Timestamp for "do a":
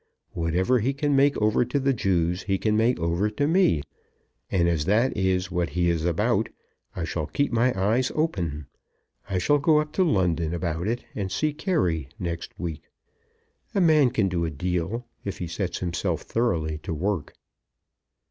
14.27-14.49